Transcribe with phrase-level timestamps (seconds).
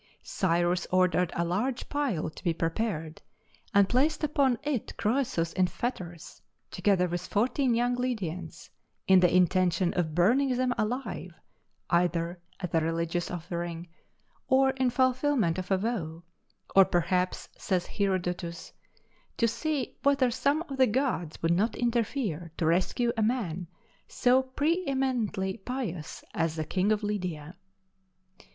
[0.23, 3.21] Cyrus ordered a large pile to be prepared,
[3.71, 8.71] and placed upon it Croesus in fetters, together with fourteen young Lydians,
[9.05, 11.35] in the intention of burning them alive
[11.91, 13.89] either as a religious offering,
[14.47, 16.23] or in fulfilment of a vow,
[16.75, 18.73] "or perhaps (says Herodotus)
[19.37, 23.67] to see whether some of the gods would not interfere to rescue a man
[24.07, 27.55] so preëmiently pious as the king of Lydia."